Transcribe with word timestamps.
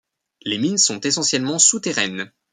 Les 0.41 0.57
mines 0.57 0.79
sont 0.79 0.99
essentiellement 1.01 1.59
souterraines. 1.59 2.31